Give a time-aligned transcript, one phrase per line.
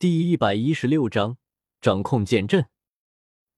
[0.00, 1.36] 第一百一十六章
[1.78, 2.68] 掌控剑阵。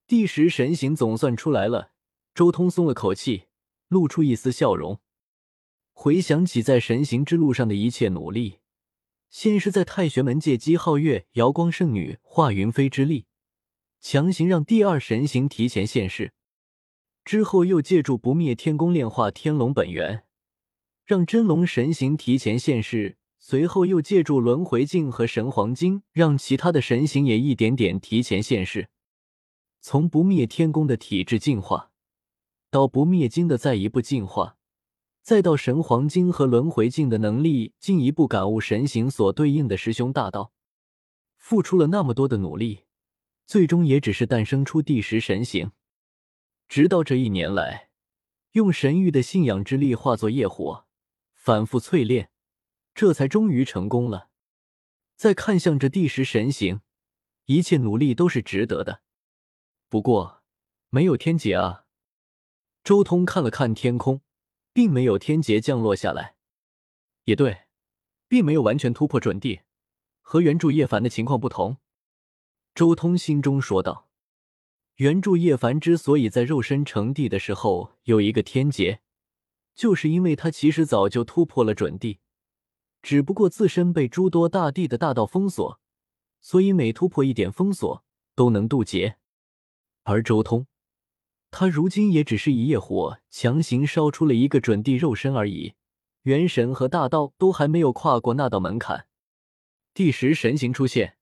[0.09, 1.93] 第十神行总算出来了，
[2.35, 3.45] 周通松了口气，
[3.87, 4.99] 露出一丝笑容。
[5.93, 8.59] 回想起在神行之路上的一切努力，
[9.31, 13.27] 先是在太玄门借姬皓月、瑶光圣女、华云飞之力，
[14.01, 16.33] 强行让第二神行提前现世，
[17.25, 20.25] 之后又借助不灭天宫炼化天龙本源，
[21.05, 23.17] 让真龙神行提前现世。
[23.45, 28.89] 随后又借助轮回镜和神黄金，让其他的神形也一点点提前现世。
[29.81, 31.91] 从不灭天宫的体质进化，
[32.71, 34.57] 到不灭金的再一步进化，
[35.23, 40.53] 再到神黄金和轮回镜的能力进一步感悟神形所对应的师兄大道，
[41.37, 42.85] 付出了那么多的努力，
[43.45, 45.73] 最终也只是诞生出第十神形。
[46.69, 47.89] 直到这一年来，
[48.53, 50.87] 用神域的信仰之力化作业火，
[51.35, 52.29] 反复淬炼。
[52.95, 54.29] 这才终于成功了。
[55.17, 56.81] 再看向这第十神行，
[57.47, 59.03] 一切努力都是值得的。
[59.89, 60.43] 不过，
[60.91, 61.85] 没有天劫啊！
[62.83, 64.23] 周通看了看天空，
[64.73, 66.35] 并没有天劫降落下来。
[67.25, 67.67] 也对，
[68.27, 69.61] 并没有完全突破准地，
[70.21, 71.77] 和原著叶凡的情况不同。
[72.75, 74.09] 周通心中说道
[74.97, 79.03] ：“原著叶凡之所以在肉身成帝的时候有一个天劫，
[79.75, 82.19] 就是因为他其实早就突破了准地。”
[83.03, 85.81] 只不过自身被诸多大帝的大道封锁，
[86.41, 89.17] 所以每突破一点封锁都能渡劫。
[90.05, 90.67] 而周通，
[91.51, 95.75] 他如今也只是一夜火强行烧出了一个准地肉身而已，
[96.23, 99.07] 元神和大道都还没有跨过那道门槛。
[99.93, 101.19] 第十神形出现，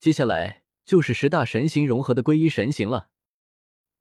[0.00, 3.10] 接下来就是十大神形融合的归一神形了。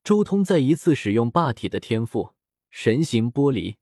[0.04, 2.34] 周通再一次使用霸体的天赋，
[2.70, 3.78] 神形剥离。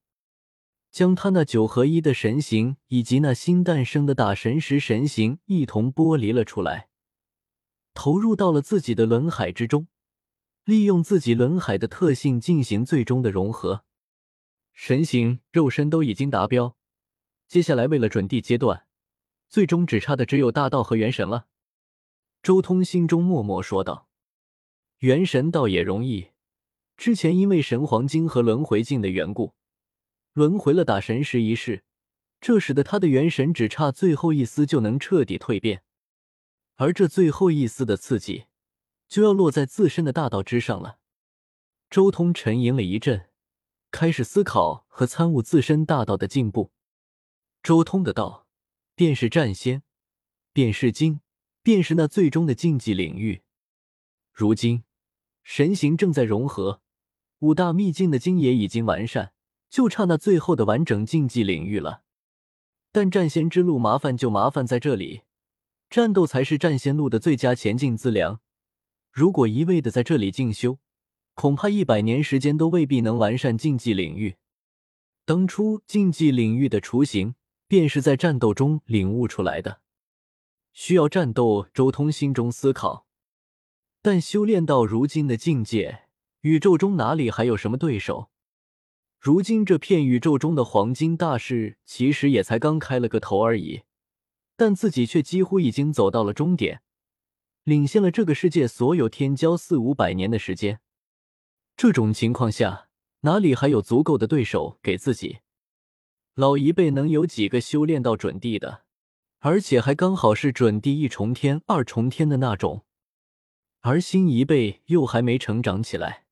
[0.95, 6.88] 将他那九合一的神形以及那新诞生的大神石神形一同剥离了出来，
[7.93, 9.89] 投入到了自己的轮海之中，
[10.63, 13.83] 利用自己轮海的特性进行最终的融合。
[14.71, 16.78] 神形、肉身都已经达标，
[17.50, 18.88] 接下来为了准地阶段，
[19.50, 21.47] 最终只差的只有大道和元神了。
[22.41, 24.07] 周通心中默默说道
[25.00, 26.29] ：“元神倒也容易，
[26.95, 29.55] 之前因为神黄金和轮回镜的缘故。”
[30.35, 31.85] 轮回了打神石一事，
[32.41, 35.81] 这使得他的元神只差最后一丝就能彻底蜕变，
[36.75, 38.47] 而这最后一丝的刺激，
[39.07, 41.00] 就要落在自身的大道之上了。
[41.90, 43.29] 周通沉吟了一阵，
[43.91, 46.73] 开始思考和参悟自身大道的进步。
[47.63, 48.46] 周通的道，
[48.94, 49.84] 便是战仙，
[50.52, 51.22] 便是经，
[51.63, 53.44] 便是那最终的竞技领域。
[54.34, 54.84] 如今
[55.44, 56.81] 神行正在融合，
[57.40, 59.31] 五大秘境的经也已经完善。
[59.75, 62.03] 就差那最后的完整竞技领域了，
[62.94, 65.24] 但战仙之路麻烦就麻烦在这里，
[65.90, 68.40] 战斗才是战仙路的最佳前进资粮。
[69.12, 70.80] 如果一味的在这里进修，
[71.34, 74.38] 恐怕一百年时间都未必能完善竞技领域。
[75.25, 77.35] 当初竞技领域的雏形，
[77.68, 79.81] 便是在战斗中领悟出来的。
[80.72, 83.06] 需要战斗，周通心中思考。
[84.02, 86.03] 但修炼到如今的境界，
[86.44, 88.30] 宇宙中哪里还有什么对手？
[89.25, 93.81] 如今这片宇宙中的黄金大势，其实也才刚开了个头而已，
[94.56, 96.84] 但自己却几乎已经走到了终点，
[97.64, 100.80] 领先了这个世界所有天骄四五百年的时间。
[101.75, 102.88] 这种情况下，
[103.22, 105.40] 哪里还有足够的对手给自己？
[106.35, 108.84] 老一辈能有几个修炼到准地的，
[109.40, 112.85] 而且还刚好是准地一重天、二重天的那种，
[113.81, 116.25] 而新一辈又还没成长起来，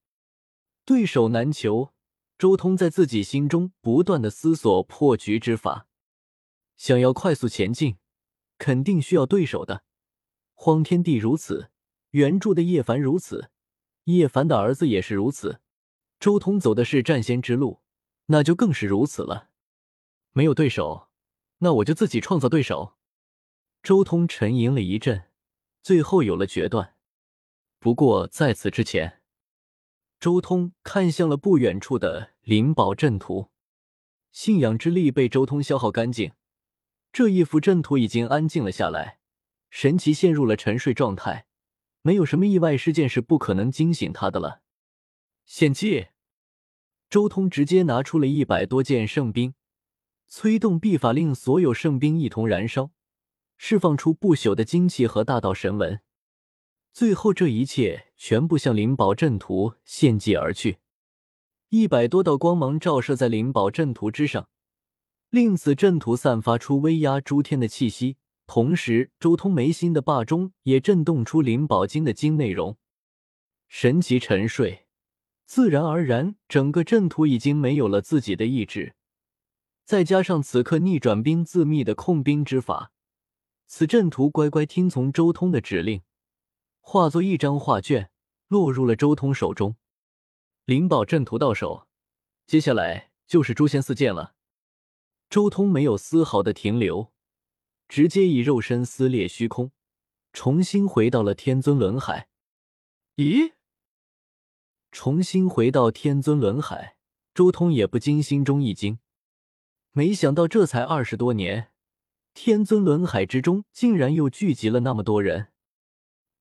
[0.86, 1.90] 对手难求。
[2.38, 5.88] 周通在自己心中不断的思索破局之法，
[6.76, 7.98] 想要快速前进，
[8.58, 9.84] 肯定需要对手的。
[10.54, 11.72] 荒天帝如此，
[12.10, 13.50] 原著的叶凡如此，
[14.06, 15.62] 叶凡的儿子也是如此。
[16.20, 17.82] 周通走的是战仙之路，
[18.26, 19.50] 那就更是如此了。
[20.32, 21.10] 没有对手，
[21.60, 22.96] 那我就自己创造对手。
[23.82, 25.30] 周通沉吟了一阵，
[25.82, 26.96] 最后有了决断。
[27.80, 29.23] 不过在此之前。
[30.24, 33.50] 周通看向了不远处的灵宝阵图，
[34.32, 36.32] 信仰之力被周通消耗干净，
[37.12, 39.20] 这一幅阵图已经安静了下来，
[39.70, 41.46] 神奇陷入了沉睡状态，
[42.04, 44.62] 没有什么意外事件是不可能惊醒他的了。
[45.44, 46.08] 献祭，
[47.10, 49.56] 周通直接拿出了一百多件圣兵，
[50.28, 52.92] 催动秘法令所有圣兵一同燃烧，
[53.58, 56.00] 释放出不朽的精气和大道神纹。
[56.94, 60.78] 最后，这一切全部向灵宝阵图献祭而去。
[61.70, 64.48] 一百多道光芒照射在灵宝阵图之上，
[65.32, 72.78] 令此阵图散发出威压诸天的气息，同时，周通眉心的霸中也震动出灵宝经的经内容，
[73.68, 74.86] 神奇沉睡，
[75.46, 78.94] 自然而然，整个阵图已经没有了自己的意志。
[79.84, 82.92] 再加上此刻逆转兵自秘的控兵之法，
[83.66, 86.04] 此阵图乖乖听从周通的指令，
[86.86, 88.12] 化作一张画卷，
[88.50, 89.78] 落入了周通手中。
[90.66, 91.88] 灵宝阵图到手，
[92.46, 94.36] 接下来就是诛仙四剑了。
[95.30, 97.12] 周通没有丝毫的停留，
[97.88, 99.72] 直接以肉身撕裂虚空，
[100.34, 102.28] 重新回到了天尊轮海。
[103.16, 103.54] 咦？
[104.92, 106.98] 重新回到天尊轮海，
[107.34, 109.00] 周通也不禁心中一惊。
[109.94, 111.72] 没想到这才二十多年，
[112.34, 115.53] 天尊轮海之中竟然又聚集了那么多人，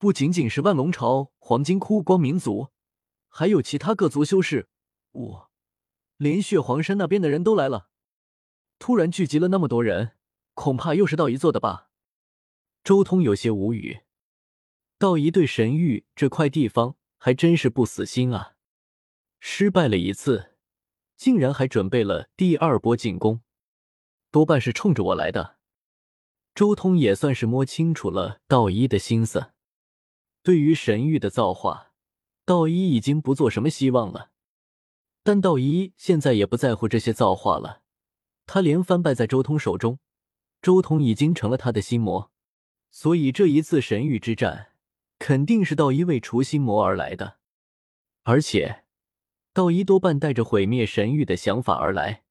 [0.03, 2.71] 不仅仅是万龙朝、黄金窟、光明族，
[3.29, 4.69] 还有其他各族修士。
[5.13, 5.51] 我，
[6.17, 7.89] 连血皇山那边的人都来了。
[8.81, 10.17] 突然聚集了那么多人，
[10.55, 11.89] 恐怕又是道一做的吧？
[12.83, 14.01] 周通有些无语。
[14.99, 18.55] 道一对神域这块地方还真是不死心啊，
[19.39, 20.57] 失败了一次。
[21.17, 23.43] 竟然还准备了第二波进攻，
[24.33, 25.59] 多半是冲着我来的。
[26.57, 29.53] 周通也算是摸清楚了道一的心思。
[30.43, 31.93] 对于神域的造化，
[32.45, 34.31] 道一已经不做什么希望了。
[35.23, 37.83] 但道一现在也不在乎这些造化了。
[38.45, 40.01] 他连番败在周通手中，
[40.61, 42.33] 周通已经成了他的心魔，
[42.91, 44.73] 所以这一次神域之战，
[45.19, 47.39] 肯定是道一为除心魔而来的，
[48.25, 48.81] 而且。
[49.55, 52.25] 道一多半带着毁灭神域的想法而来，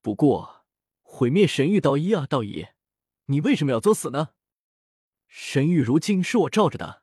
[0.00, 0.64] 不过
[1.02, 2.68] 毁灭神域，道一啊，道一，
[3.26, 4.30] 你为什么要作死呢？
[5.28, 6.99] 神域如今是我罩着的，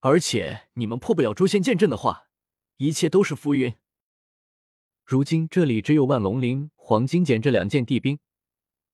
[0.00, 2.28] 而且你们破不了诛仙剑阵的话，
[2.76, 3.74] 一切都是浮云。
[5.04, 8.20] 如今这里只有万龙鳞、黄金锏这两件地兵，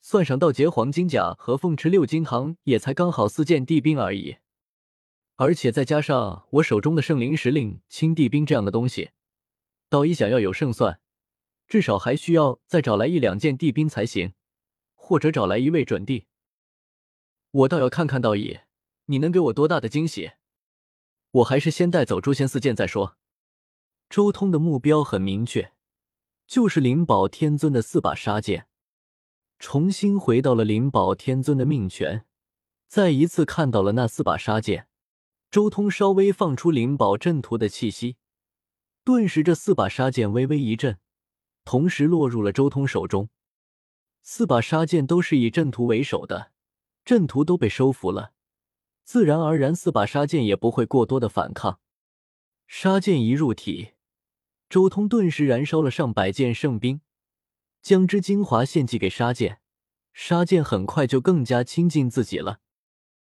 [0.01, 4.37] 算上道劫黄金甲和凤池六金堂，也才刚好四件地兵而已。
[5.37, 9.11] 而且再加上我手中的圣灵石令、青地兵这样的东西。
[9.91, 11.01] 道一想要有胜算，
[11.67, 14.33] 至少还需要再找来一两件地兵才行，
[14.95, 16.27] 或者找来一位准帝。
[17.51, 18.61] 我倒要看看道一，
[19.07, 20.31] 你能给我多大的惊喜？
[21.35, 23.17] 我还是先带走诛仙四剑再说。
[24.09, 25.73] 周通的目标很明确，
[26.47, 28.69] 就是灵宝天尊的四把杀剑。
[29.59, 32.25] 重新回到了灵宝天尊的命权，
[32.87, 34.87] 再一次看到了那四把杀剑，
[35.51, 38.17] 周通稍微放出灵宝阵图的气息。
[39.03, 40.99] 顿时，这四把杀剑微微一震，
[41.65, 43.29] 同时落入了周通手中。
[44.23, 46.53] 四把杀剑都是以阵图为首的，
[47.05, 48.33] 阵图都被收服了，
[49.05, 51.79] 自然而然，四把杀剑也不会过多的反抗。
[52.67, 53.91] 杀剑一入体，
[54.69, 57.03] 周通顿时燃烧了上百件圣兵，
[57.83, 59.61] 将之精华献祭给杀剑，
[60.15, 62.61] 杀剑很快就更加亲近自己了。